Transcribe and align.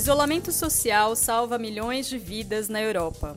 Isolamento 0.00 0.50
social 0.50 1.14
salva 1.14 1.58
milhões 1.58 2.08
de 2.08 2.16
vidas 2.16 2.70
na 2.70 2.80
Europa. 2.80 3.36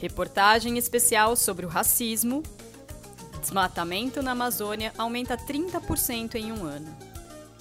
Reportagem 0.00 0.78
especial 0.78 1.36
sobre 1.36 1.66
o 1.66 1.68
racismo. 1.68 2.42
Desmatamento 3.38 4.22
na 4.22 4.30
Amazônia 4.30 4.90
aumenta 4.96 5.36
30% 5.36 6.36
em 6.36 6.50
um 6.50 6.64
ano. 6.64 6.96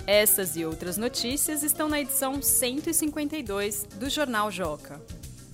Essas 0.08 0.56
e 0.56 0.64
outras 0.64 0.96
notícias 0.96 1.62
estão 1.62 1.90
na 1.90 2.00
edição 2.00 2.42
152 2.42 3.84
do 3.96 4.10
Jornal 4.10 4.50
Joca. 4.50 5.02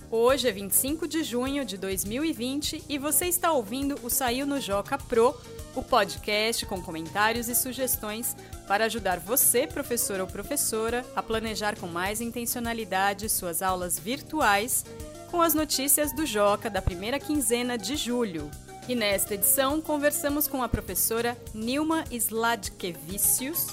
Hoje 0.08 0.48
é 0.48 0.52
25 0.52 1.08
de 1.08 1.24
junho 1.24 1.64
de 1.64 1.76
2020 1.76 2.84
e 2.88 2.96
você 2.96 3.26
está 3.26 3.50
ouvindo 3.50 3.98
o 4.04 4.08
Saiu 4.08 4.46
no 4.46 4.60
Joca 4.60 4.96
Pro, 4.96 5.36
o 5.74 5.82
podcast 5.82 6.64
com 6.64 6.80
comentários 6.80 7.48
e 7.48 7.56
sugestões 7.56 8.36
para 8.68 8.84
ajudar 8.84 9.18
você, 9.18 9.66
professor 9.66 10.20
ou 10.20 10.26
professora, 10.26 11.04
a 11.16 11.22
planejar 11.22 11.76
com 11.78 11.88
mais 11.88 12.20
intencionalidade 12.20 13.30
suas 13.30 13.62
aulas 13.62 13.98
virtuais 13.98 14.84
com 15.30 15.40
as 15.40 15.54
notícias 15.54 16.12
do 16.12 16.26
Joca 16.26 16.68
da 16.68 16.82
primeira 16.82 17.18
quinzena 17.18 17.78
de 17.78 17.96
julho. 17.96 18.50
E 18.86 18.94
nesta 18.94 19.34
edição 19.34 19.80
conversamos 19.80 20.46
com 20.46 20.62
a 20.62 20.68
professora 20.68 21.36
Nilma 21.54 22.04
Sladkevicius, 22.10 23.66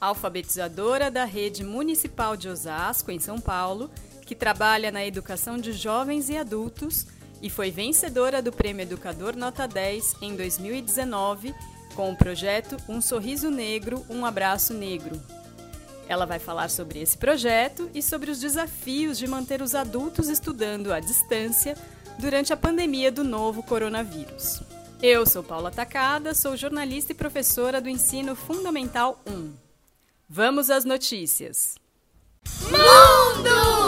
alfabetizadora 0.00 1.10
da 1.10 1.24
rede 1.24 1.62
municipal 1.62 2.34
de 2.34 2.48
Osasco, 2.48 3.10
em 3.10 3.18
São 3.18 3.38
Paulo, 3.38 3.90
que 4.24 4.34
trabalha 4.34 4.90
na 4.90 5.04
educação 5.04 5.58
de 5.58 5.72
jovens 5.72 6.30
e 6.30 6.36
adultos 6.36 7.06
e 7.42 7.50
foi 7.50 7.70
vencedora 7.70 8.40
do 8.40 8.52
Prêmio 8.52 8.82
Educador 8.82 9.36
Nota 9.36 9.66
10 9.66 10.16
em 10.22 10.34
2019 10.34 11.54
com 12.00 12.12
o 12.12 12.16
projeto 12.16 12.78
Um 12.88 12.98
Sorriso 12.98 13.50
Negro, 13.50 14.06
Um 14.08 14.24
Abraço 14.24 14.72
Negro. 14.72 15.20
Ela 16.08 16.24
vai 16.24 16.38
falar 16.38 16.70
sobre 16.70 16.98
esse 16.98 17.18
projeto 17.18 17.90
e 17.94 18.02
sobre 18.02 18.30
os 18.30 18.40
desafios 18.40 19.18
de 19.18 19.26
manter 19.26 19.60
os 19.60 19.74
adultos 19.74 20.30
estudando 20.30 20.94
à 20.94 20.98
distância 20.98 21.76
durante 22.18 22.54
a 22.54 22.56
pandemia 22.56 23.12
do 23.12 23.22
novo 23.22 23.62
coronavírus. 23.62 24.62
Eu 25.02 25.26
sou 25.26 25.42
Paula 25.42 25.70
Tacada, 25.70 26.32
sou 26.32 26.56
jornalista 26.56 27.12
e 27.12 27.14
professora 27.14 27.82
do 27.82 27.90
Ensino 27.90 28.34
Fundamental 28.34 29.20
1. 29.26 29.52
Vamos 30.26 30.70
às 30.70 30.86
notícias. 30.86 31.74
Mundo! 32.62 33.79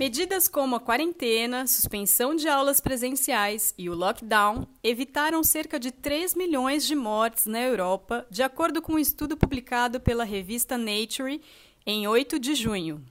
Medidas 0.00 0.48
como 0.48 0.76
a 0.76 0.80
quarentena, 0.80 1.66
suspensão 1.66 2.34
de 2.34 2.48
aulas 2.48 2.80
presenciais 2.80 3.74
e 3.76 3.90
o 3.90 3.94
lockdown 3.94 4.66
evitaram 4.82 5.44
cerca 5.44 5.78
de 5.78 5.90
3 5.90 6.34
milhões 6.36 6.86
de 6.86 6.94
mortes 6.94 7.44
na 7.44 7.60
Europa, 7.60 8.26
de 8.30 8.42
acordo 8.42 8.80
com 8.80 8.94
um 8.94 8.98
estudo 8.98 9.36
publicado 9.36 10.00
pela 10.00 10.24
revista 10.24 10.78
Nature 10.78 11.42
em 11.84 12.08
8 12.08 12.38
de 12.38 12.54
junho. 12.54 13.04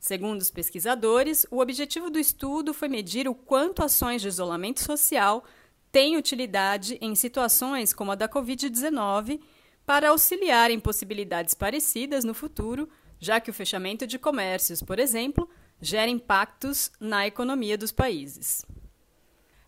Segundo 0.00 0.40
os 0.40 0.50
pesquisadores, 0.50 1.46
o 1.52 1.60
objetivo 1.60 2.10
do 2.10 2.18
estudo 2.18 2.74
foi 2.74 2.88
medir 2.88 3.28
o 3.28 3.34
quanto 3.34 3.84
ações 3.84 4.20
de 4.20 4.26
isolamento 4.26 4.82
social 4.82 5.44
têm 5.92 6.16
utilidade 6.16 6.98
em 7.00 7.14
situações 7.14 7.94
como 7.94 8.10
a 8.10 8.16
da 8.16 8.28
Covid-19 8.28 9.40
para 9.86 10.08
auxiliar 10.08 10.72
em 10.72 10.80
possibilidades 10.80 11.54
parecidas 11.54 12.24
no 12.24 12.34
futuro, 12.34 12.88
já 13.20 13.38
que 13.38 13.52
o 13.52 13.54
fechamento 13.54 14.04
de 14.04 14.18
comércios, 14.18 14.82
por 14.82 14.98
exemplo, 14.98 15.48
gera 15.80 16.10
impactos 16.10 16.90
na 17.00 17.26
economia 17.26 17.78
dos 17.78 17.92
países. 17.92 18.64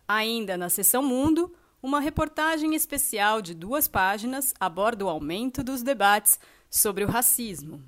Ainda 0.06 0.56
na 0.56 0.68
seção 0.68 1.02
Mundo, 1.02 1.54
uma 1.82 2.00
reportagem 2.00 2.74
especial 2.74 3.40
de 3.40 3.54
duas 3.54 3.88
páginas 3.88 4.54
aborda 4.60 5.04
o 5.04 5.08
aumento 5.08 5.64
dos 5.64 5.82
debates 5.82 6.38
sobre 6.70 7.04
o 7.04 7.08
racismo. 7.08 7.82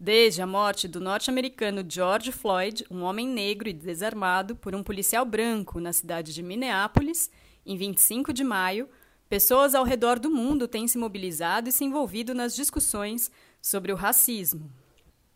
Desde 0.00 0.42
a 0.42 0.46
morte 0.46 0.86
do 0.86 1.00
norte-americano 1.00 1.84
George 1.88 2.30
Floyd, 2.30 2.84
um 2.90 3.02
homem 3.02 3.26
negro 3.26 3.68
e 3.68 3.72
desarmado 3.72 4.54
por 4.54 4.74
um 4.74 4.82
policial 4.82 5.24
branco 5.24 5.80
na 5.80 5.92
cidade 5.92 6.32
de 6.32 6.42
Minneapolis, 6.42 7.30
em 7.66 7.76
25 7.76 8.32
de 8.32 8.44
maio, 8.44 8.88
pessoas 9.28 9.74
ao 9.74 9.84
redor 9.84 10.18
do 10.18 10.30
mundo 10.30 10.68
têm 10.68 10.86
se 10.86 10.98
mobilizado 10.98 11.68
e 11.68 11.72
se 11.72 11.84
envolvido 11.84 12.34
nas 12.34 12.54
discussões 12.54 13.30
sobre 13.60 13.92
o 13.92 13.96
racismo. 13.96 14.70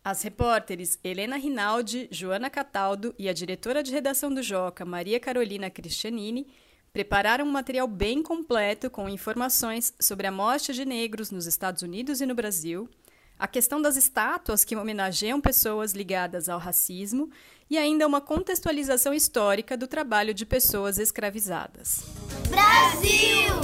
As 0.04 0.20
repórteres 0.22 0.98
Helena 1.04 1.36
Rinaldi, 1.36 2.08
Joana 2.10 2.50
Cataldo 2.50 3.14
e 3.16 3.28
a 3.28 3.32
diretora 3.32 3.84
de 3.84 3.92
redação 3.92 4.34
do 4.34 4.42
Joca, 4.42 4.84
Maria 4.84 5.20
Carolina 5.20 5.70
Cristianini, 5.70 6.48
prepararam 6.92 7.44
um 7.44 7.50
material 7.52 7.86
bem 7.86 8.20
completo 8.20 8.90
com 8.90 9.08
informações 9.08 9.94
sobre 10.00 10.26
a 10.26 10.32
morte 10.32 10.74
de 10.74 10.84
negros 10.84 11.30
nos 11.30 11.46
Estados 11.46 11.82
Unidos 11.82 12.20
e 12.20 12.26
no 12.26 12.34
Brasil, 12.34 12.90
a 13.38 13.46
questão 13.46 13.80
das 13.80 13.96
estátuas 13.96 14.64
que 14.64 14.74
homenageiam 14.74 15.40
pessoas 15.40 15.92
ligadas 15.92 16.48
ao 16.48 16.58
racismo 16.58 17.30
e 17.70 17.78
ainda 17.78 18.04
uma 18.04 18.20
contextualização 18.20 19.14
histórica 19.14 19.76
do 19.76 19.86
trabalho 19.86 20.34
de 20.34 20.44
pessoas 20.44 20.98
escravizadas. 20.98 22.02
Brasil! 22.48 23.54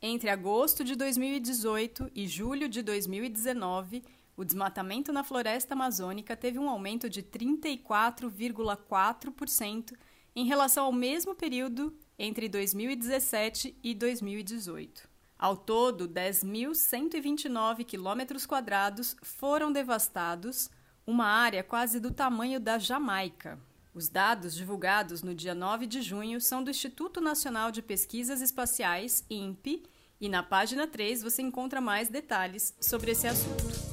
Entre 0.00 0.30
agosto 0.30 0.84
de 0.84 0.94
2018 0.94 2.12
e 2.14 2.28
julho 2.28 2.68
de 2.68 2.80
2019, 2.80 4.04
o 4.38 4.44
desmatamento 4.44 5.12
na 5.12 5.22
floresta 5.24 5.74
amazônica 5.74 6.36
teve 6.36 6.60
um 6.60 6.70
aumento 6.70 7.10
de 7.10 7.24
34,4% 7.24 9.96
em 10.36 10.46
relação 10.46 10.84
ao 10.84 10.92
mesmo 10.92 11.34
período 11.34 11.92
entre 12.16 12.48
2017 12.48 13.76
e 13.82 13.92
2018. 13.96 15.08
Ao 15.36 15.56
todo, 15.56 16.08
10.129 16.08 17.84
quilômetros 17.84 18.46
quadrados 18.46 19.16
foram 19.22 19.72
devastados, 19.72 20.70
uma 21.04 21.26
área 21.26 21.64
quase 21.64 21.98
do 21.98 22.12
tamanho 22.12 22.60
da 22.60 22.78
Jamaica. 22.78 23.58
Os 23.92 24.08
dados 24.08 24.54
divulgados 24.54 25.20
no 25.20 25.34
dia 25.34 25.56
9 25.56 25.84
de 25.84 26.00
junho 26.00 26.40
são 26.40 26.62
do 26.62 26.70
Instituto 26.70 27.20
Nacional 27.20 27.72
de 27.72 27.82
Pesquisas 27.82 28.40
Espaciais, 28.40 29.24
INPE, 29.28 29.82
e 30.20 30.28
na 30.28 30.44
página 30.44 30.86
3 30.86 31.22
você 31.22 31.42
encontra 31.42 31.80
mais 31.80 32.08
detalhes 32.08 32.76
sobre 32.80 33.10
esse 33.10 33.26
assunto. 33.26 33.87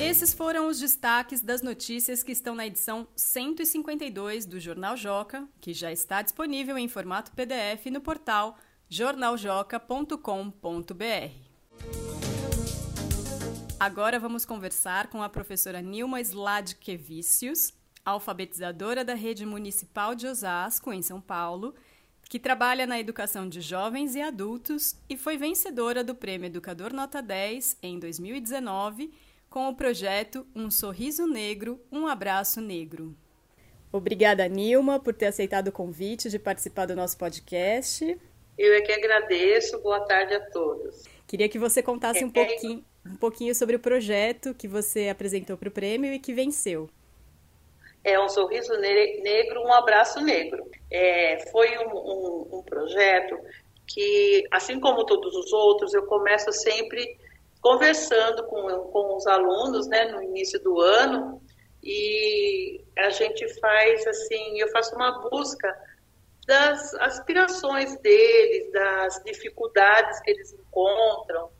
Esses 0.00 0.32
foram 0.32 0.66
os 0.66 0.80
destaques 0.80 1.42
das 1.42 1.60
notícias 1.60 2.22
que 2.22 2.32
estão 2.32 2.54
na 2.54 2.66
edição 2.66 3.06
152 3.14 4.46
do 4.46 4.58
Jornal 4.58 4.96
Joca, 4.96 5.46
que 5.60 5.74
já 5.74 5.92
está 5.92 6.22
disponível 6.22 6.78
em 6.78 6.88
formato 6.88 7.30
PDF 7.32 7.84
no 7.92 8.00
portal 8.00 8.56
jornaljoca.com.br. 8.88 10.94
Agora 13.78 14.18
vamos 14.18 14.46
conversar 14.46 15.08
com 15.08 15.22
a 15.22 15.28
professora 15.28 15.82
Nilma 15.82 16.22
Sladkevicius, 16.22 17.74
alfabetizadora 18.02 19.04
da 19.04 19.14
Rede 19.14 19.44
Municipal 19.44 20.14
de 20.14 20.26
Osasco, 20.26 20.94
em 20.94 21.02
São 21.02 21.20
Paulo, 21.20 21.74
que 22.26 22.38
trabalha 22.38 22.86
na 22.86 22.98
educação 22.98 23.46
de 23.46 23.60
jovens 23.60 24.14
e 24.14 24.22
adultos 24.22 24.96
e 25.10 25.16
foi 25.18 25.36
vencedora 25.36 26.02
do 26.02 26.14
Prêmio 26.14 26.46
Educador 26.46 26.90
Nota 26.90 27.20
10 27.20 27.76
em 27.82 27.98
2019 27.98 29.12
com 29.50 29.68
o 29.68 29.74
projeto 29.74 30.46
Um 30.54 30.70
Sorriso 30.70 31.26
Negro, 31.26 31.80
Um 31.90 32.06
Abraço 32.06 32.60
Negro. 32.60 33.16
Obrigada, 33.90 34.46
Nilma, 34.46 35.00
por 35.00 35.12
ter 35.12 35.26
aceitado 35.26 35.68
o 35.68 35.72
convite 35.72 36.30
de 36.30 36.38
participar 36.38 36.86
do 36.86 36.94
nosso 36.94 37.18
podcast. 37.18 38.16
Eu 38.56 38.74
é 38.74 38.80
que 38.80 38.92
agradeço. 38.92 39.80
Boa 39.80 39.98
tarde 40.06 40.34
a 40.34 40.50
todos. 40.52 41.02
Queria 41.26 41.48
que 41.48 41.58
você 41.58 41.82
contasse 41.82 42.24
um 42.24 42.30
pouquinho, 42.30 42.84
um 43.04 43.16
pouquinho 43.16 43.52
sobre 43.52 43.74
o 43.74 43.80
projeto 43.80 44.54
que 44.54 44.68
você 44.68 45.08
apresentou 45.08 45.56
para 45.56 45.68
o 45.68 45.72
prêmio 45.72 46.12
e 46.12 46.20
que 46.20 46.32
venceu. 46.32 46.88
É 48.04 48.20
um 48.20 48.28
sorriso 48.28 48.72
negro, 48.78 49.62
um 49.62 49.72
abraço 49.72 50.20
negro. 50.20 50.64
É, 50.88 51.44
foi 51.50 51.76
um, 51.76 51.90
um, 51.90 52.58
um 52.58 52.62
projeto 52.62 53.36
que, 53.84 54.44
assim 54.52 54.78
como 54.78 55.04
todos 55.04 55.34
os 55.34 55.52
outros, 55.52 55.92
eu 55.92 56.06
começo 56.06 56.52
sempre 56.52 57.18
conversando 57.60 58.44
com, 58.44 58.62
com 58.90 59.16
os 59.16 59.26
alunos 59.26 59.86
né, 59.86 60.06
no 60.06 60.22
início 60.22 60.60
do 60.60 60.80
ano 60.80 61.40
e 61.82 62.82
a 62.96 63.10
gente 63.10 63.46
faz 63.60 64.06
assim, 64.06 64.58
eu 64.58 64.68
faço 64.68 64.94
uma 64.94 65.28
busca 65.28 65.78
das 66.46 66.94
aspirações 66.94 67.96
deles, 68.00 68.72
das 68.72 69.22
dificuldades 69.24 70.20
que 70.20 70.30
eles 70.30 70.52
encontram. 70.52 71.50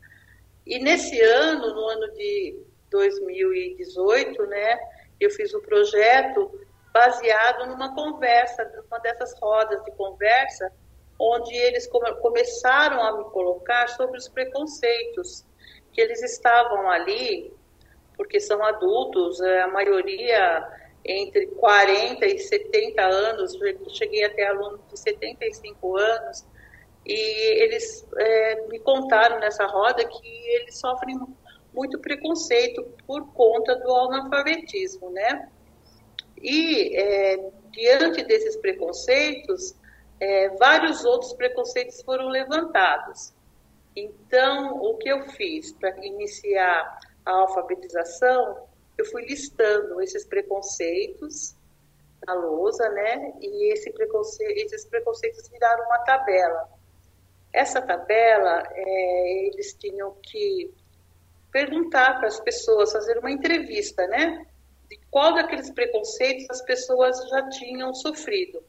E 0.67 0.79
nesse 0.79 1.20
ano, 1.20 1.75
no 1.75 1.88
ano 1.88 2.12
de 2.12 2.58
2018, 2.91 4.46
né, 4.46 4.79
eu 5.19 5.31
fiz 5.31 5.55
o 5.55 5.58
um 5.58 5.62
projeto 5.62 6.50
baseado 6.93 7.69
numa 7.69 7.94
conversa, 7.94 8.64
numa 8.64 8.99
dessas 8.99 9.38
rodas 9.38 9.82
de 9.85 9.93
conversa, 9.93 10.73
onde 11.19 11.55
eles 11.55 11.87
come 11.87 12.12
começaram 12.17 13.03
a 13.03 13.19
me 13.19 13.25
colocar 13.31 13.88
sobre 13.91 14.19
os 14.19 14.29
preconceitos 14.29 15.44
eles 16.00 16.23
estavam 16.23 16.91
ali, 16.91 17.52
porque 18.17 18.41
são 18.41 18.62
adultos, 18.64 19.41
é, 19.41 19.62
a 19.62 19.69
maioria 19.69 20.67
entre 21.05 21.47
40 21.47 22.26
e 22.26 22.38
70 22.38 23.02
anos, 23.02 23.58
cheguei 23.88 24.25
até 24.25 24.47
aluno 24.47 24.81
de 24.91 24.99
75 24.99 25.97
anos, 25.97 26.44
e 27.06 27.62
eles 27.62 28.06
é, 28.17 28.67
me 28.69 28.79
contaram 28.81 29.41
nessa 29.41 29.67
roda 29.67 30.05
que 30.05 30.29
eles 30.55 30.79
sofrem 30.79 31.19
muito 31.73 31.99
preconceito 31.99 32.82
por 33.06 33.32
conta 33.32 33.76
do 33.76 33.94
analfabetismo, 33.94 35.11
né? 35.11 35.49
E 36.37 36.96
é, 36.96 37.50
diante 37.70 38.25
desses 38.25 38.56
preconceitos, 38.56 39.75
é, 40.19 40.50
vários 40.50 41.05
outros 41.05 41.32
preconceitos 41.32 42.03
foram 42.03 42.29
levantados. 42.29 43.32
Então, 44.00 44.79
o 44.82 44.97
que 44.97 45.11
eu 45.11 45.23
fiz 45.31 45.73
para 45.73 45.94
iniciar 46.05 46.99
a 47.25 47.31
alfabetização, 47.32 48.67
eu 48.97 49.05
fui 49.06 49.23
listando 49.26 50.00
esses 50.00 50.25
preconceitos 50.25 51.55
na 52.26 52.35
lousa, 52.35 52.88
né? 52.91 53.35
E 53.41 53.73
esse 53.73 53.91
preconce 53.93 54.43
esses 54.44 54.85
preconceitos 54.87 55.49
viraram 55.49 55.85
uma 55.85 55.99
tabela. 55.99 56.69
Essa 57.52 57.82
tabela, 57.82 58.62
é, 58.73 59.47
eles 59.49 59.75
tinham 59.75 60.14
que 60.23 60.73
perguntar 61.50 62.19
para 62.19 62.29
as 62.29 62.41
pessoas, 62.41 62.93
fazer 62.93 63.19
uma 63.19 63.31
entrevista, 63.31 64.06
né? 64.06 64.46
De 64.88 64.99
qual 65.11 65.35
daqueles 65.35 65.70
preconceitos 65.70 66.46
as 66.50 66.62
pessoas 66.62 67.17
já 67.29 67.49
tinham 67.50 67.93
sofrido. 67.94 68.62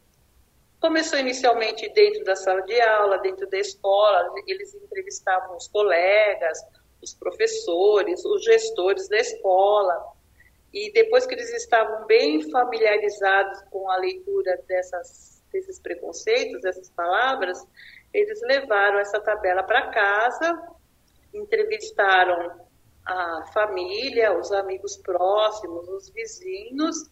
Começou 0.82 1.20
inicialmente 1.20 1.88
dentro 1.94 2.24
da 2.24 2.36
sala 2.36 2.64
de 2.64 2.82
aula, 2.82 3.20
dentro 3.20 3.48
da 3.48 3.60
escola, 3.60 4.34
eles 4.48 4.74
entrevistavam 4.74 5.56
os 5.56 5.68
colegas, 5.68 6.58
os 7.00 7.14
professores, 7.14 8.26
os 8.26 8.44
gestores 8.44 9.08
da 9.08 9.18
escola. 9.18 10.04
E 10.74 10.92
depois 10.92 11.28
que 11.28 11.36
eles 11.36 11.54
estavam 11.54 12.08
bem 12.08 12.50
familiarizados 12.50 13.62
com 13.70 13.92
a 13.92 13.98
leitura 13.98 14.60
dessas, 14.68 15.44
desses 15.54 15.80
preconceitos, 15.80 16.62
dessas 16.62 16.90
palavras, 16.90 17.64
eles 18.12 18.42
levaram 18.42 18.98
essa 18.98 19.20
tabela 19.20 19.62
para 19.62 19.92
casa, 19.92 20.68
entrevistaram 21.32 22.60
a 23.06 23.46
família, 23.54 24.36
os 24.36 24.52
amigos 24.52 24.98
próximos, 24.98 25.88
os 25.90 26.10
vizinhos, 26.10 27.08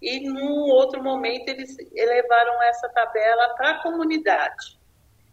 e 0.00 0.20
num 0.28 0.70
outro 0.70 1.02
momento 1.02 1.48
eles 1.48 1.76
levaram 1.92 2.62
essa 2.62 2.88
tabela 2.88 3.54
para 3.56 3.70
a 3.70 3.82
comunidade. 3.82 4.78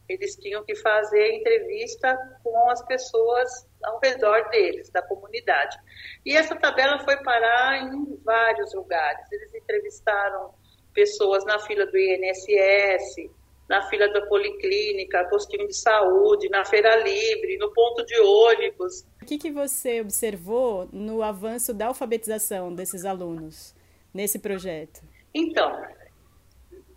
Eles 0.08 0.36
tinham 0.36 0.64
que 0.64 0.76
fazer 0.76 1.34
entrevista 1.34 2.16
com 2.44 2.70
as 2.70 2.84
pessoas 2.86 3.68
ao 3.84 4.00
redor 4.00 4.50
deles, 4.50 4.90
da 4.90 5.02
comunidade. 5.02 5.78
E 6.26 6.36
essa 6.36 6.56
tabela 6.56 7.00
foi 7.00 7.18
parar 7.24 7.78
em 7.78 8.20
vários 8.24 8.74
lugares. 8.74 9.32
Eles 9.32 9.54
entrevistaram 9.54 10.54
pessoas 10.94 11.44
na 11.46 11.60
fila 11.60 11.88
do 11.88 11.98
INSS, 11.98 13.32
na 13.68 13.82
fila 13.90 14.08
da 14.10 14.22
policlínica, 14.28 15.28
postinho 15.28 15.68
de 15.68 15.76
saúde, 15.76 16.50
na 16.50 16.64
feira 16.64 16.96
livre, 16.98 17.58
no 17.58 17.74
ponto 17.74 18.06
de 18.06 18.20
ônibus. 18.20 19.02
O 19.22 19.26
que, 19.26 19.40
que 19.40 19.52
você 19.52 20.02
observou 20.02 20.88
no 20.94 21.24
avanço 21.24 21.74
da 21.74 21.88
alfabetização 21.88 22.74
desses 22.74 23.06
alunos 23.06 23.74
nesse 24.16 24.40
projeto? 24.40 25.02
Então, 25.34 25.70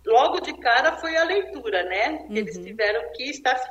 logo 0.05 0.39
de 0.39 0.57
cara 0.59 0.95
foi 0.97 1.17
a 1.17 1.25
leitura, 1.25 1.83
né? 1.83 2.25
Uhum. 2.29 2.37
Eles 2.37 2.57
tiveram 2.57 3.11
que 3.11 3.23
estar 3.23 3.57
se 3.57 3.69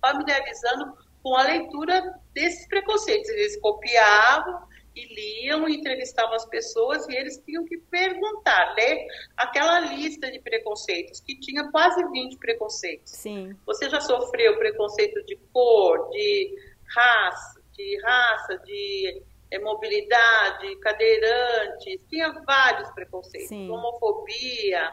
familiarizando 0.00 0.92
com 1.22 1.36
a 1.36 1.44
leitura 1.44 2.02
desses 2.34 2.66
preconceitos. 2.66 3.30
Eles 3.30 3.60
copiavam 3.60 4.68
e 4.96 5.06
liam 5.14 5.68
entrevistavam 5.68 6.34
as 6.34 6.44
pessoas 6.46 7.08
e 7.08 7.14
eles 7.14 7.40
tinham 7.46 7.64
que 7.64 7.78
perguntar, 7.78 8.74
ler 8.74 9.06
aquela 9.36 9.78
lista 9.80 10.28
de 10.28 10.40
preconceitos, 10.40 11.20
que 11.20 11.38
tinha 11.38 11.70
quase 11.70 12.02
20 12.10 12.36
preconceitos. 12.38 13.12
Sim. 13.12 13.56
Você 13.66 13.88
já 13.88 14.00
sofreu 14.00 14.58
preconceito 14.58 15.24
de 15.26 15.36
cor, 15.52 16.10
de 16.10 16.56
raça, 16.92 17.62
de 17.72 18.02
raça, 18.02 18.58
de 18.64 19.22
mobilidade, 19.58 20.76
cadeirantes, 20.76 22.04
tinha 22.08 22.32
vários 22.46 22.90
preconceitos, 22.90 23.48
Sim. 23.48 23.70
homofobia, 23.70 24.92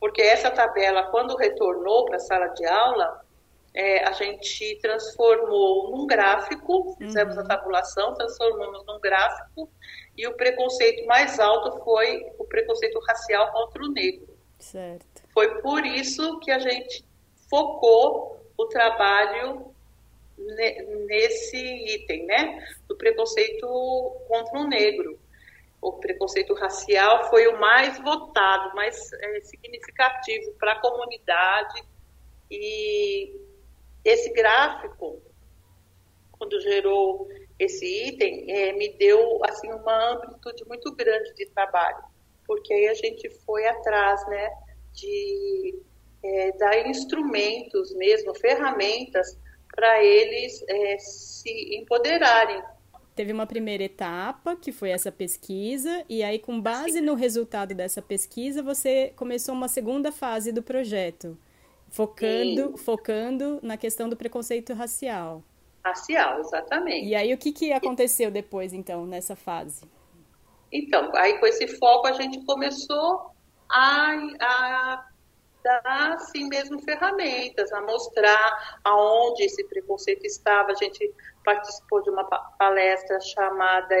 porque 0.00 0.22
essa 0.22 0.50
tabela, 0.50 1.10
quando 1.10 1.36
retornou 1.36 2.06
para 2.06 2.16
a 2.16 2.20
sala 2.20 2.46
de 2.48 2.64
aula, 2.64 3.20
é, 3.74 4.04
a 4.04 4.12
gente 4.12 4.78
transformou 4.80 5.90
num 5.90 6.06
gráfico, 6.06 6.96
fizemos 6.98 7.36
uhum. 7.36 7.42
a 7.42 7.46
tabulação, 7.46 8.14
transformamos 8.14 8.84
num 8.86 8.98
gráfico, 8.98 9.70
e 10.16 10.26
o 10.26 10.34
preconceito 10.34 11.06
mais 11.06 11.38
alto 11.38 11.84
foi 11.84 12.26
o 12.38 12.44
preconceito 12.44 12.98
racial 13.06 13.52
contra 13.52 13.82
o 13.84 13.88
negro. 13.92 14.36
Certo. 14.58 15.22
Foi 15.32 15.60
por 15.60 15.84
isso 15.84 16.40
que 16.40 16.50
a 16.50 16.58
gente 16.58 17.04
focou 17.48 18.42
o 18.56 18.66
trabalho 18.66 19.72
nesse 21.06 21.56
item, 21.56 22.26
né, 22.26 22.66
do 22.86 22.96
preconceito 22.96 23.66
contra 24.28 24.58
o 24.58 24.68
negro. 24.68 25.18
O 25.80 25.92
preconceito 25.92 26.54
racial 26.54 27.28
foi 27.30 27.46
o 27.46 27.60
mais 27.60 27.98
votado, 28.00 28.74
mais 28.74 29.12
é, 29.12 29.40
significativo 29.42 30.52
para 30.58 30.72
a 30.72 30.80
comunidade 30.80 31.82
e 32.50 33.32
esse 34.04 34.32
gráfico, 34.32 35.20
quando 36.32 36.60
gerou 36.60 37.28
esse 37.58 38.08
item, 38.08 38.50
é, 38.50 38.72
me 38.72 38.88
deu 38.94 39.40
assim 39.44 39.70
uma 39.72 40.12
amplitude 40.12 40.64
muito 40.66 40.94
grande 40.94 41.34
de 41.34 41.46
trabalho, 41.46 42.02
porque 42.46 42.72
aí 42.72 42.88
a 42.88 42.94
gente 42.94 43.28
foi 43.44 43.66
atrás, 43.66 44.26
né, 44.28 44.50
de 44.94 45.78
é, 46.24 46.52
dar 46.52 46.88
instrumentos 46.88 47.94
mesmo, 47.94 48.34
ferramentas 48.34 49.36
para 49.78 50.02
eles 50.02 50.60
é, 50.68 50.98
se 50.98 51.76
empoderarem. 51.76 52.60
Teve 53.14 53.32
uma 53.32 53.46
primeira 53.46 53.84
etapa, 53.84 54.56
que 54.56 54.72
foi 54.72 54.90
essa 54.90 55.12
pesquisa, 55.12 56.04
e 56.08 56.20
aí, 56.24 56.40
com 56.40 56.60
base 56.60 57.00
no 57.00 57.14
resultado 57.14 57.76
dessa 57.76 58.02
pesquisa, 58.02 58.60
você 58.60 59.12
começou 59.14 59.54
uma 59.54 59.68
segunda 59.68 60.10
fase 60.10 60.50
do 60.50 60.64
projeto. 60.64 61.38
Focando, 61.90 62.76
focando 62.76 63.60
na 63.62 63.76
questão 63.76 64.08
do 64.08 64.16
preconceito 64.16 64.74
racial. 64.74 65.44
Racial, 65.84 66.40
exatamente. 66.40 67.06
E 67.06 67.14
aí 67.14 67.32
o 67.32 67.38
que, 67.38 67.52
que 67.52 67.72
aconteceu 67.72 68.32
depois, 68.32 68.72
então, 68.72 69.06
nessa 69.06 69.36
fase? 69.36 69.84
Então, 70.72 71.08
aí 71.14 71.38
com 71.38 71.46
esse 71.46 71.68
foco 71.78 72.08
a 72.08 72.12
gente 72.12 72.44
começou 72.44 73.30
a, 73.70 74.12
a 74.40 75.06
dar, 75.62 76.12
assim 76.14 76.48
mesmo, 76.48 76.80
ferramentas, 76.82 77.72
a 77.72 77.80
mostrar 77.82 78.78
aonde 78.84 79.44
esse 79.44 79.64
preconceito 79.64 80.24
estava. 80.24 80.72
A 80.72 80.74
gente 80.74 81.12
participou 81.44 82.02
de 82.02 82.10
uma 82.10 82.24
palestra 82.24 83.20
chamada 83.20 83.96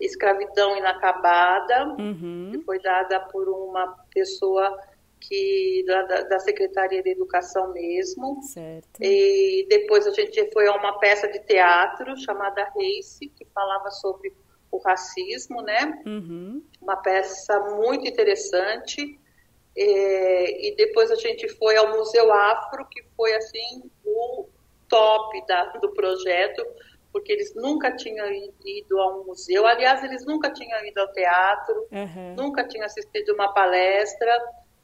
Escravidão 0.00 0.76
Inacabada, 0.76 1.88
uhum. 1.98 2.50
que 2.52 2.58
foi 2.64 2.80
dada 2.80 3.20
por 3.20 3.48
uma 3.48 3.96
pessoa 4.12 4.78
que 5.20 5.84
da, 5.86 6.22
da, 6.22 6.38
Secretaria 6.38 7.02
de 7.02 7.10
Educação 7.10 7.72
mesmo. 7.72 8.42
Certo. 8.42 9.00
E 9.00 9.66
depois 9.68 10.06
a 10.06 10.10
gente 10.10 10.50
foi 10.52 10.66
a 10.66 10.74
uma 10.74 10.98
peça 10.98 11.28
de 11.28 11.38
teatro 11.40 12.16
chamada 12.18 12.64
Race, 12.64 13.26
que 13.28 13.44
falava 13.54 13.90
sobre 13.90 14.32
o 14.70 14.78
racismo, 14.78 15.62
né? 15.62 16.02
Uhum. 16.04 16.62
Uma 16.80 16.96
peça 16.96 17.58
muito 17.76 18.06
interessante. 18.06 19.18
E, 19.76 20.68
e, 20.68 20.76
depois 20.76 21.10
a 21.10 21.16
gente 21.16 21.48
foi 21.56 21.76
ao 21.76 21.96
Museu 21.96 22.32
Afro, 22.32 22.86
que 22.88 23.02
foi 23.16 23.34
assim 23.34 23.90
o 24.04 24.46
top 24.88 25.46
da, 25.46 25.64
do 25.78 25.90
projeto, 25.92 26.64
porque 27.12 27.32
eles 27.32 27.54
nunca 27.54 27.94
tinham 27.94 28.26
ido 28.64 29.00
a 29.00 29.16
um 29.16 29.24
museu. 29.24 29.66
Aliás, 29.66 30.02
eles 30.04 30.24
nunca 30.24 30.52
tinham 30.52 30.84
ido 30.84 30.98
ao 31.00 31.12
teatro, 31.12 31.86
uhum. 31.90 32.34
nunca 32.36 32.66
tinham 32.66 32.86
assistido 32.86 33.34
uma 33.34 33.52
palestra 33.52 34.36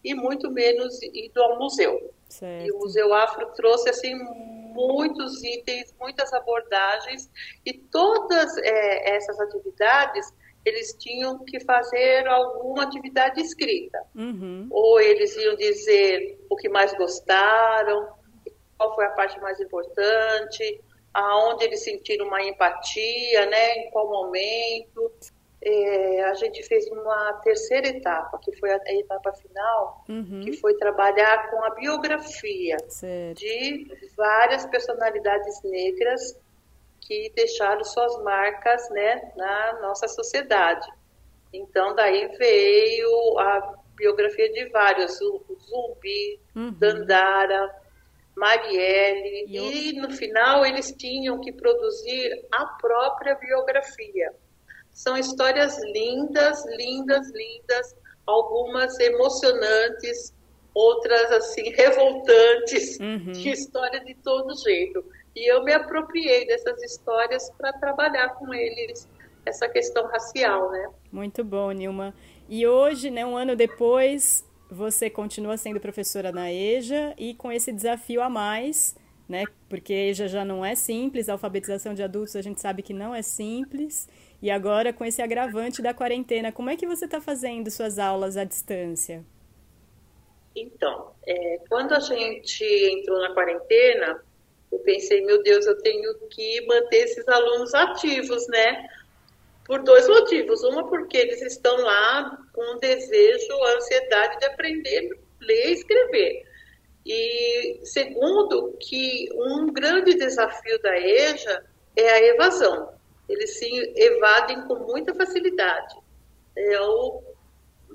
e 0.02 0.14
muito 0.14 0.50
menos 0.50 1.00
ido 1.02 1.42
ao 1.42 1.59
museu. 1.59 2.12
Certo. 2.28 2.66
E 2.66 2.73
o 2.73 2.78
Museu 2.78 3.12
Afro 3.12 3.47
trouxe 3.54 3.90
assim 3.90 4.14
muitos 4.73 5.42
itens, 5.42 5.92
muitas 5.99 6.32
abordagens 6.32 7.28
e 7.66 7.73
todas 7.73 8.56
é, 8.59 9.16
essas 9.16 9.38
atividades 9.40 10.32
eles 10.64 10.95
tinham 10.99 11.43
que 11.45 11.61
fazer 11.61 12.26
alguma 12.26 12.85
atividade 12.85 13.40
escrita. 13.40 13.99
Uhum. 14.14 14.69
Ou 14.71 15.00
eles 15.00 15.35
iam 15.37 15.57
dizer 15.57 16.38
o 16.50 16.57
que 16.57 16.69
mais 16.69 16.93
gostaram, 16.95 18.09
qual 18.76 18.95
foi 18.95 19.07
a 19.07 19.11
parte 19.11 19.40
mais 19.40 19.59
importante, 19.61 20.81
aonde 21.12 21.64
eles 21.64 21.83
sentiram 21.83 22.26
uma 22.26 22.43
empatia, 22.43 23.47
né, 23.47 23.75
em 23.75 23.90
qual 23.90 24.09
momento 24.09 25.12
é, 25.62 26.25
a 26.25 26.35
gente 26.35 26.62
fez 26.62 26.87
uma 26.90 27.35
terceira 27.45 27.88
etapa, 27.88 28.38
que 28.43 28.57
foi 28.59 28.71
a, 28.71 28.81
etapa 28.88 29.33
final, 29.35 30.05
uhum. 30.09 30.40
que 30.43 30.55
foi 30.55 30.75
trabalhar 30.75 31.50
com 31.50 31.62
a 31.64 31.71
biografia 31.75 32.76
de 33.35 33.87
várias 34.17 34.64
personalidades 34.67 35.62
negras 35.62 36.38
que 37.00 37.33
deixaram 37.35 37.85
suas 37.85 38.23
marcas 38.23 38.88
né, 38.90 39.33
na 39.37 39.80
nossa 39.80 40.07
sociedade. 40.09 40.87
Então, 41.52 41.95
daí 41.95 42.28
veio 42.38 43.38
a 43.38 43.75
biografia 43.97 44.50
de 44.52 44.66
vários, 44.71 45.19
Zumbi, 45.19 46.40
uhum. 46.54 46.73
Dandara, 46.73 47.75
Marielle, 48.37 49.45
e, 49.49 49.90
e 49.90 49.92
no 50.00 50.11
final 50.11 50.64
eles 50.64 50.92
tinham 50.97 51.40
que 51.40 51.52
produzir 51.52 52.47
a 52.50 52.64
própria 52.64 53.35
biografia. 53.35 54.33
São 54.92 55.16
histórias 55.16 55.78
lindas, 55.92 56.64
lindas, 56.76 57.30
lindas, 57.33 57.97
algumas 58.26 58.99
emocionantes, 58.99 60.35
outras 60.75 61.33
assim 61.33 61.71
revoltantes, 61.76 62.99
uhum. 62.99 63.33
de 63.33 63.50
história 63.50 64.00
de 64.04 64.14
todo 64.14 64.57
jeito. 64.57 65.04
E 65.34 65.50
eu 65.50 65.62
me 65.62 65.72
apropriei 65.72 66.46
dessas 66.46 66.82
histórias 66.82 67.50
para 67.56 67.72
trabalhar 67.72 68.30
com 68.30 68.52
eles 68.52 69.08
essa 69.46 69.68
questão 69.68 70.06
racial, 70.06 70.70
né? 70.70 70.90
Muito 71.10 71.44
bom, 71.44 71.70
Nilma. 71.70 72.14
E 72.49 72.66
hoje, 72.66 73.10
né, 73.10 73.25
um 73.25 73.37
ano 73.37 73.54
depois, 73.54 74.44
você 74.70 75.08
continua 75.08 75.56
sendo 75.56 75.80
professora 75.80 76.32
na 76.32 76.52
EJA 76.52 77.14
e 77.16 77.34
com 77.34 77.50
esse 77.50 77.72
desafio 77.72 78.22
a 78.22 78.28
mais, 78.28 78.96
né? 79.28 79.44
Porque 79.68 79.92
EJA 79.92 80.28
já 80.28 80.44
não 80.44 80.64
é 80.64 80.75
simples, 80.75 81.28
a 81.28 81.32
alfabetização 81.32 81.94
de 81.94 82.02
adultos 82.02 82.37
a 82.37 82.42
gente 82.42 82.60
sabe 82.60 82.82
que 82.82 82.92
não 82.92 83.14
é 83.14 83.22
simples. 83.22 84.08
E 84.42 84.50
agora 84.50 84.92
com 84.92 85.04
esse 85.04 85.20
agravante 85.20 85.82
da 85.82 85.94
quarentena, 85.94 86.50
como 86.50 86.70
é 86.70 86.76
que 86.76 86.87
você 86.87 87.04
está 87.04 87.20
fazendo 87.20 87.70
suas 87.70 87.99
aulas 87.99 88.37
à 88.37 88.44
distância? 88.44 89.25
Então, 90.54 91.12
é, 91.26 91.60
quando 91.68 91.92
a 91.92 92.00
gente 92.00 92.64
entrou 92.64 93.20
na 93.20 93.32
quarentena, 93.32 94.22
eu 94.72 94.78
pensei, 94.80 95.20
meu 95.22 95.42
Deus, 95.42 95.66
eu 95.66 95.76
tenho 95.82 96.14
que 96.28 96.66
manter 96.66 97.04
esses 97.04 97.26
alunos 97.28 97.74
ativos, 97.74 98.46
né? 98.48 98.88
Por 99.64 99.82
dois 99.82 100.08
motivos. 100.08 100.62
Uma, 100.62 100.88
porque 100.88 101.16
eles 101.16 101.42
estão 101.42 101.76
lá 101.76 102.38
com 102.52 102.78
desejo, 102.78 103.64
ansiedade 103.76 104.38
de 104.38 104.46
aprender 104.46 105.10
ler 105.40 105.68
e 105.68 105.72
escrever. 105.72 106.42
E 107.04 107.80
segundo, 107.84 108.76
que 108.78 109.28
um 109.32 109.72
grande 109.72 110.14
desafio 110.14 110.80
da 110.82 110.98
EJA 110.98 111.64
é 111.96 112.10
a 112.10 112.26
evasão. 112.26 112.94
Eles 113.28 113.58
se 113.58 113.92
evadem 113.96 114.62
com 114.66 114.74
muita 114.76 115.14
facilidade. 115.14 115.96
É 116.56 116.80
o 116.80 117.22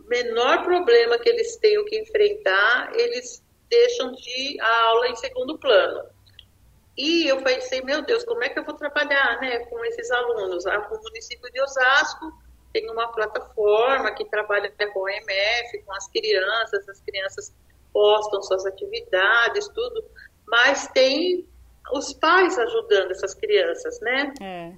menor 0.08 0.64
problema 0.64 1.20
que 1.20 1.30
eles 1.30 1.56
tenham 1.58 1.86
que 1.86 2.00
enfrentar, 2.00 2.92
eles 2.96 3.44
deixam 3.70 4.12
de 4.14 4.60
a 4.60 4.82
aula 4.88 5.08
em 5.10 5.16
segundo 5.16 5.58
plano. 5.58 6.15
E 6.98 7.28
eu 7.28 7.42
pensei, 7.42 7.82
meu 7.82 8.02
Deus, 8.04 8.24
como 8.24 8.44
é 8.44 8.50
que 8.50 8.58
eu 8.58 8.64
vou 8.64 8.76
trabalhar 8.76 9.40
né, 9.42 9.60
com 9.66 9.84
esses 9.86 10.10
alunos? 10.12 10.66
Ah, 10.66 10.88
o 10.90 11.04
município 11.04 11.52
de 11.52 11.62
Osasco 11.62 12.32
tem 12.72 12.90
uma 12.90 13.08
plataforma 13.10 14.14
que 14.14 14.26
trabalha 14.26 14.72
com 14.94 15.00
o 15.02 15.10
MF, 15.10 15.84
com 15.86 15.94
as 15.94 16.08
crianças, 16.08 16.88
as 16.88 17.02
crianças 17.02 17.54
postam 17.92 18.42
suas 18.42 18.66
atividades, 18.66 19.68
tudo, 19.70 20.04
mas 20.48 20.88
tem 20.90 21.48
os 21.94 22.14
pais 22.14 22.58
ajudando 22.58 23.12
essas 23.12 23.34
crianças, 23.34 24.00
né? 24.02 24.34
É. 24.42 24.74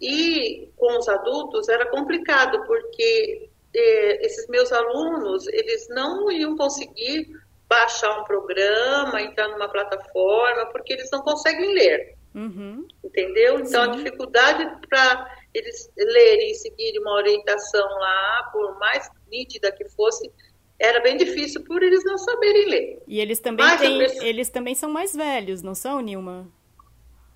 E 0.00 0.70
com 0.76 0.98
os 0.98 1.08
adultos 1.08 1.68
era 1.68 1.86
complicado, 1.86 2.64
porque 2.66 3.48
eh, 3.74 4.26
esses 4.26 4.46
meus 4.48 4.72
alunos, 4.72 5.46
eles 5.48 5.88
não 5.88 6.30
iam 6.30 6.56
conseguir 6.56 7.28
baixar 7.68 8.20
um 8.20 8.24
programa, 8.24 9.20
entrar 9.20 9.48
numa 9.48 9.68
plataforma, 9.68 10.66
porque 10.66 10.94
eles 10.94 11.10
não 11.10 11.20
conseguem 11.20 11.74
ler. 11.74 12.16
Uhum. 12.34 12.86
Entendeu? 13.04 13.60
Então, 13.60 13.84
Sim. 13.84 13.90
a 13.90 13.94
dificuldade 13.96 14.64
para 14.88 15.36
eles 15.52 15.90
lerem 15.96 16.50
e 16.52 16.54
seguirem 16.54 17.00
uma 17.00 17.14
orientação 17.14 17.86
lá, 17.98 18.48
por 18.52 18.78
mais 18.78 19.08
nítida 19.30 19.70
que 19.72 19.88
fosse, 19.90 20.30
era 20.78 21.00
bem 21.00 21.16
difícil 21.16 21.62
por 21.64 21.82
eles 21.82 22.04
não 22.04 22.16
saberem 22.16 22.68
ler. 22.68 23.02
E 23.06 23.20
eles 23.20 23.40
também, 23.40 23.76
têm, 23.76 24.00
eles 24.26 24.48
também 24.48 24.74
são 24.74 24.90
mais 24.90 25.14
velhos, 25.14 25.62
não 25.62 25.74
são, 25.74 26.00
Nilma? 26.00 26.48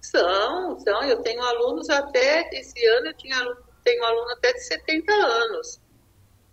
São, 0.00 0.78
são. 0.78 1.02
Eu 1.04 1.20
tenho 1.22 1.42
alunos 1.42 1.90
até, 1.90 2.48
esse 2.52 2.84
ano 2.86 3.08
eu 3.08 3.14
tinha, 3.14 3.36
tenho 3.84 4.04
aluno 4.04 4.30
até 4.30 4.52
de 4.52 4.60
70 4.64 5.12
anos 5.12 5.80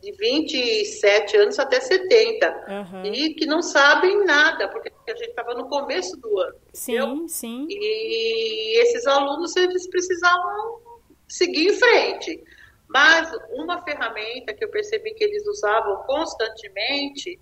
de 0.02 0.12
27 0.14 1.38
anos 1.38 1.60
até 1.60 1.80
70 1.80 2.48
uhum. 2.48 3.06
e 3.06 3.34
que 3.34 3.46
não 3.46 3.62
sabem 3.62 4.24
nada, 4.24 4.70
porque 4.70 4.92
a 5.08 5.16
gente 5.16 5.30
estava 5.30 5.54
no 5.54 5.68
começo 5.68 6.16
do 6.18 6.40
ano. 6.40 6.56
Sim, 6.74 6.98
entendeu? 6.98 7.28
sim. 7.28 7.68
E 7.70 8.82
esses 8.82 9.06
alunos 9.06 9.56
eles 9.56 9.88
precisavam 9.90 10.80
seguir 11.28 11.68
em 11.68 11.74
frente. 11.74 12.44
Mas 12.88 13.32
uma 13.52 13.84
ferramenta 13.84 14.54
que 14.54 14.64
eu 14.64 14.70
percebi 14.70 15.14
que 15.14 15.24
eles 15.24 15.46
usavam 15.48 15.98
constantemente 16.08 17.40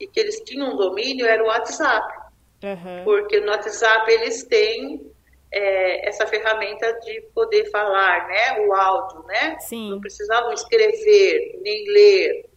e 0.00 0.06
que 0.06 0.20
eles 0.20 0.40
tinham 0.40 0.76
domínio 0.76 1.26
era 1.26 1.42
o 1.42 1.48
WhatsApp. 1.48 2.26
Uhum. 2.62 3.04
Porque 3.04 3.40
no 3.40 3.50
WhatsApp 3.50 4.10
eles 4.10 4.44
têm 4.44 5.10
é, 5.56 6.06
essa 6.06 6.26
ferramenta 6.26 6.92
de 7.00 7.22
poder 7.34 7.70
falar, 7.70 8.28
né? 8.28 8.66
O 8.66 8.74
áudio, 8.74 9.22
né? 9.22 9.58
Sim. 9.58 9.90
Não 9.90 10.00
precisavam 10.00 10.52
escrever 10.52 11.58
nem 11.62 11.90
ler. 11.90 12.50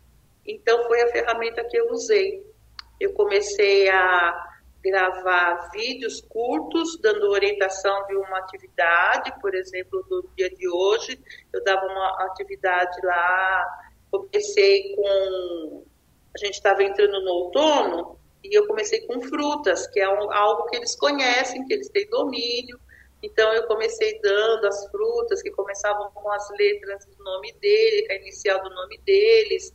Então 0.45 0.83
foi 0.83 1.01
a 1.01 1.07
ferramenta 1.07 1.63
que 1.63 1.77
eu 1.77 1.89
usei. 1.91 2.45
Eu 2.99 3.13
comecei 3.13 3.87
a 3.89 4.47
gravar 4.83 5.69
vídeos 5.71 6.21
curtos, 6.21 6.99
dando 7.01 7.29
orientação 7.29 8.05
de 8.07 8.15
uma 8.15 8.39
atividade, 8.39 9.33
por 9.39 9.55
exemplo, 9.55 10.03
do 10.09 10.29
dia 10.35 10.49
de 10.49 10.67
hoje, 10.67 11.19
eu 11.53 11.63
dava 11.63 11.85
uma 11.85 12.25
atividade 12.25 12.97
lá, 13.03 13.65
comecei 14.11 14.95
com. 14.95 15.85
A 16.35 16.37
gente 16.37 16.55
estava 16.55 16.83
entrando 16.83 17.21
no 17.21 17.31
outono, 17.31 18.19
e 18.43 18.57
eu 18.57 18.67
comecei 18.67 19.01
com 19.01 19.21
frutas, 19.21 19.87
que 19.87 19.99
é 19.99 20.09
um, 20.09 20.31
algo 20.31 20.69
que 20.69 20.77
eles 20.77 20.95
conhecem, 20.95 21.65
que 21.65 21.73
eles 21.73 21.89
têm 21.89 22.09
domínio. 22.09 22.79
Então 23.21 23.53
eu 23.53 23.63
comecei 23.67 24.19
dando 24.21 24.65
as 24.67 24.89
frutas 24.89 25.41
que 25.41 25.51
começavam 25.51 26.09
com 26.11 26.31
as 26.31 26.49
letras 26.57 27.05
do 27.05 27.23
nome 27.23 27.51
dele, 27.53 28.07
a 28.11 28.15
inicial 28.15 28.61
do 28.63 28.69
nome 28.69 28.97
deles. 28.99 29.73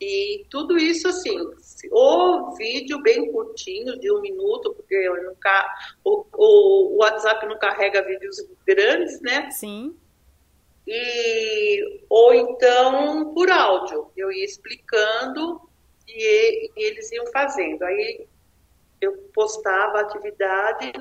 E 0.00 0.44
tudo 0.50 0.76
isso 0.76 1.06
assim, 1.06 1.38
o 1.92 2.56
vídeo 2.56 3.00
bem 3.02 3.30
curtinho, 3.30 3.98
de 4.00 4.12
um 4.12 4.20
minuto, 4.20 4.74
porque 4.74 5.08
nunca, 5.08 5.64
o, 6.04 6.26
o, 6.32 6.94
o 6.94 6.96
WhatsApp 6.96 7.46
não 7.46 7.56
carrega 7.56 8.02
vídeos 8.02 8.36
grandes, 8.66 9.20
né? 9.20 9.48
Sim. 9.52 9.96
E, 10.86 12.04
ou 12.10 12.34
então 12.34 13.32
por 13.32 13.48
áudio. 13.48 14.10
Eu 14.16 14.32
ia 14.32 14.44
explicando 14.44 15.60
e, 16.08 16.66
e 16.76 16.84
eles 16.84 17.10
iam 17.12 17.26
fazendo. 17.28 17.84
Aí 17.84 18.26
eu 19.04 19.16
postava 19.34 19.98
a 19.98 20.00
atividade, 20.02 20.92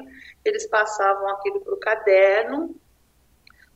eles 0.43 0.67
passavam 0.67 1.29
aquilo 1.29 1.61
para 1.61 1.73
o 1.73 1.79
caderno, 1.79 2.75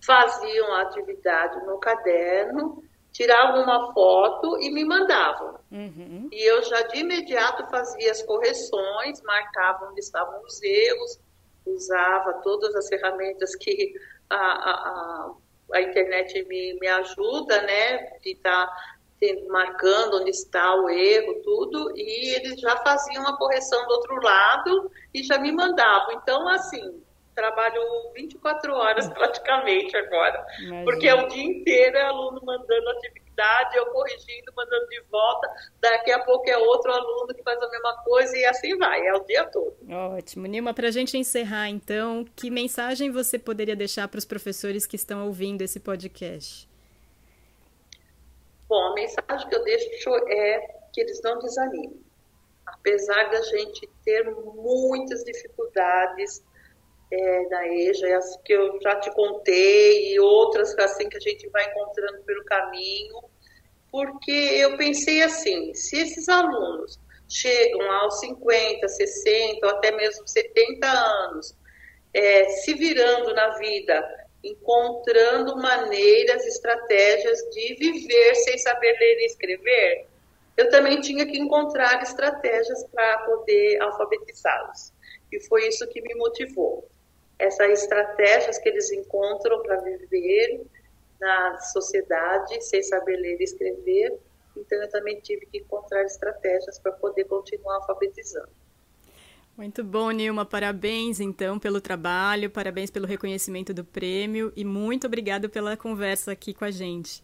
faziam 0.06 0.74
a 0.74 0.82
atividade 0.82 1.66
no 1.66 1.78
caderno, 1.80 2.84
tiravam 3.12 3.64
uma 3.64 3.94
foto 3.94 4.60
e 4.60 4.70
me 4.72 4.84
mandavam. 4.84 5.60
Uhum. 5.72 6.28
E 6.32 6.44
eu 6.50 6.62
já 6.64 6.82
de 6.84 7.00
imediato 7.00 7.66
fazia 7.70 8.12
as 8.12 8.22
correções, 8.22 9.22
marcava 9.22 9.90
onde 9.90 10.02
estavam 10.02 10.42
os 10.44 10.62
erros, 10.62 11.20
usava 11.66 12.34
todas 12.44 12.76
as 12.76 12.88
ferramentas 12.88 13.56
que 13.56 13.94
a, 14.30 14.36
a, 14.36 14.72
a, 14.72 15.32
a 15.74 15.82
internet 15.82 16.46
me, 16.46 16.78
me 16.80 16.88
ajuda, 16.88 17.62
né? 17.62 17.98
De 18.22 18.32
estar 18.32 18.68
tá 18.68 18.95
marcando 19.48 20.22
onde 20.22 20.30
está 20.30 20.76
o 20.76 20.90
erro, 20.90 21.42
tudo, 21.44 21.94
e 21.96 22.36
eles 22.36 22.60
já 22.60 22.76
faziam 22.78 23.26
a 23.28 23.38
correção 23.38 23.86
do 23.88 23.94
outro 23.94 24.22
lado 24.22 24.92
e 25.14 25.24
já 25.24 25.38
me 25.40 25.52
mandavam. 25.52 26.14
Então, 26.14 26.48
assim, 26.50 27.02
trabalho 27.36 27.82
24 28.16 28.74
horas 28.74 29.08
praticamente 29.14 29.96
agora, 29.96 30.46
Imagina. 30.60 30.84
porque 30.86 31.08
é 31.08 31.14
o 31.14 31.28
dia 31.28 31.44
inteiro 31.44 31.98
é 31.98 32.04
aluno 32.04 32.42
mandando 32.44 32.90
atividade, 32.92 33.76
eu 33.76 33.86
corrigindo, 33.88 34.54
mandando 34.56 34.88
de 34.88 35.02
volta, 35.12 35.50
daqui 35.82 36.12
a 36.12 36.24
pouco 36.24 36.50
é 36.50 36.58
outro 36.58 36.92
aluno 36.92 37.34
que 37.34 37.44
faz 37.44 37.62
a 37.62 37.70
mesma 37.70 37.98
coisa 38.04 38.38
e 38.38 38.46
assim 38.46 38.78
vai, 38.78 39.06
é 39.06 39.14
o 39.14 39.20
dia 39.26 39.46
todo. 39.46 39.76
Ótimo. 39.90 40.48
Nilma, 40.48 40.74
para 40.74 40.88
a 40.88 40.92
gente 40.92 41.18
encerrar 41.18 41.68
então, 41.68 42.26
que 42.36 42.50
mensagem 42.50 43.12
você 43.12 43.38
poderia 43.38 43.76
deixar 43.76 44.08
para 44.08 44.18
os 44.18 44.26
professores 44.26 44.88
que 44.88 44.96
estão 44.96 45.26
ouvindo 45.26 45.62
esse 45.62 45.80
podcast? 45.80 46.68
Bom, 48.68 48.82
a 48.82 48.94
mensagem 48.94 49.48
que 49.48 49.56
eu 49.56 49.64
deixo 49.64 50.16
é 50.30 50.60
que 50.92 51.02
eles 51.02 51.22
não 51.24 51.38
desanimem. 51.40 52.04
Apesar 52.66 53.30
da 53.30 53.42
gente 53.42 53.88
ter 54.04 54.24
muitas 54.32 55.24
dificuldades 55.24 56.44
é, 57.12 57.48
na 57.50 57.68
EJA, 57.68 58.18
as 58.18 58.38
que 58.44 58.54
eu 58.54 58.80
já 58.82 59.00
te 59.00 59.12
contei, 59.12 60.14
e 60.14 60.20
outras 60.20 60.78
assim 60.80 61.08
que 61.08 61.18
a 61.18 61.20
gente 61.20 61.48
vai 61.50 61.70
encontrando 61.70 62.24
pelo 62.24 62.44
caminho, 62.46 63.24
porque 63.92 64.32
eu 64.32 64.76
pensei 64.78 65.22
assim, 65.22 65.74
se 65.74 65.98
esses 65.98 66.28
alunos 66.28 67.00
chegam 67.30 67.90
aos 67.92 68.20
50, 68.20 68.88
60 68.88 69.66
ou 69.66 69.74
até 69.74 69.92
mesmo 69.92 70.28
70 70.28 70.88
anos, 70.88 71.56
é, 72.14 72.50
se 72.50 72.74
virando 72.74 73.34
na 73.34 73.50
vida 73.58 74.25
encontrando 74.46 75.58
maneiras, 75.58 76.46
estratégias 76.46 77.40
de 77.52 77.76
viver 77.76 78.36
sem 78.36 78.58
saber 78.60 78.98
ler 79.00 79.20
e 79.20 79.26
escrever, 79.26 80.08
eu 80.56 80.70
também 80.70 81.02
tinha 81.02 81.26
que 81.26 81.38
encontrar 81.38 82.02
estratégias 82.02 82.86
para 82.86 83.20
poder 83.20 83.82
alfabetizá-los. 83.82 84.94
e 85.32 85.40
foi 85.48 85.68
isso 85.68 85.88
que 85.88 86.02
me 86.02 86.16
motivou. 86.16 86.88
Essas 87.38 87.84
estratégias 87.84 88.58
que 88.60 88.70
eles 88.70 88.90
encontram 88.92 89.62
para 89.64 89.82
viver 89.82 90.66
na 91.20 91.58
sociedade 91.60 92.64
sem 92.64 92.82
saber 92.84 93.18
ler 93.18 93.42
e 93.42 93.44
escrever, 93.44 94.18
então 94.56 94.82
eu 94.82 94.90
também 94.90 95.20
tive 95.20 95.46
que 95.48 95.58
encontrar 95.58 96.04
estratégias 96.04 96.80
para 96.80 96.94
poder 96.94 97.26
continuar 97.26 97.76
alfabetizando. 97.78 98.65
Muito 99.58 99.84
bom, 99.84 100.12
Nilma. 100.12 100.46
Parabéns, 100.46 101.22
então, 101.22 101.58
pelo 101.58 101.80
trabalho, 101.80 102.50
parabéns 102.50 102.92
pelo 102.92 103.08
reconhecimento 103.08 103.74
do 103.74 103.86
prêmio 103.86 104.52
e 104.56 104.66
muito 104.66 105.08
obrigada 105.08 105.48
pela 105.48 105.78
conversa 105.78 106.34
aqui 106.34 106.54
com 106.54 106.66
a 106.66 106.72
gente. 106.72 107.24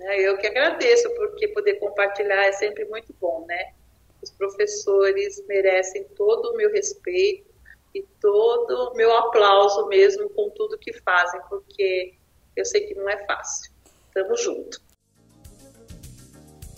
É, 0.00 0.26
eu 0.26 0.38
que 0.38 0.46
agradeço, 0.46 1.10
porque 1.16 1.48
poder 1.48 1.74
compartilhar 1.74 2.46
é 2.46 2.52
sempre 2.52 2.86
muito 2.86 3.14
bom, 3.20 3.44
né? 3.46 3.74
Os 4.22 4.30
professores 4.30 5.44
merecem 5.46 6.04
todo 6.16 6.52
o 6.52 6.56
meu 6.56 6.72
respeito 6.72 7.50
e 7.94 8.02
todo 8.18 8.90
o 8.90 8.94
meu 8.94 9.14
aplauso 9.14 9.86
mesmo 9.88 10.30
com 10.30 10.48
tudo 10.50 10.78
que 10.78 10.92
fazem, 11.00 11.40
porque 11.50 12.14
eu 12.56 12.64
sei 12.64 12.86
que 12.86 12.94
não 12.94 13.08
é 13.08 13.18
fácil. 13.26 13.70
Tamo 14.14 14.36
junto. 14.36 14.80